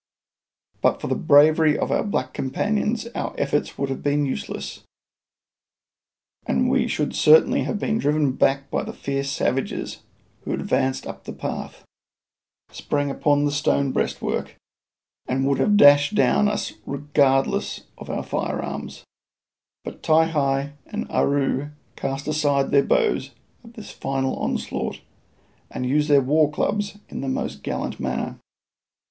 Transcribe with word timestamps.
But 0.81 0.99
for 0.99 1.05
the 1.05 1.13
bravery 1.13 1.77
of 1.77 1.91
our 1.91 2.01
black 2.03 2.33
companions 2.33 3.05
our 3.13 3.35
efforts 3.37 3.77
would 3.77 3.89
have 3.89 4.01
been 4.01 4.25
useless, 4.25 4.81
and 6.47 6.67
we 6.71 6.87
should 6.87 7.13
certainly 7.15 7.65
have 7.65 7.77
been 7.77 7.99
driven 7.99 8.31
back 8.31 8.71
by 8.71 8.81
the 8.81 8.93
fierce 8.93 9.29
savages, 9.29 9.99
who 10.43 10.53
advanced 10.55 11.05
up 11.05 11.25
the 11.25 11.33
path, 11.33 11.85
sprang 12.71 13.11
upon 13.11 13.45
the 13.45 13.51
stone 13.51 13.91
breastwork, 13.91 14.55
and 15.27 15.45
would 15.45 15.59
have 15.59 15.77
dashed 15.77 16.15
down 16.15 16.45
upon 16.47 16.53
us 16.53 16.73
regardless 16.87 17.81
of 17.99 18.09
our 18.09 18.23
firearms, 18.23 19.03
but 19.83 20.01
Ti 20.01 20.29
hi 20.31 20.71
and 20.87 21.07
Aroo 21.11 21.73
cast 21.95 22.27
aside 22.27 22.71
their 22.71 22.81
bows 22.83 23.29
at 23.63 23.75
this 23.75 23.91
final 23.91 24.35
onslaught, 24.37 24.99
and 25.69 25.85
used 25.85 26.09
their 26.09 26.23
war 26.23 26.49
clubs 26.51 26.97
in 27.07 27.21
the 27.21 27.27
most 27.29 27.61
gallant 27.61 27.99
manner. 27.99 28.39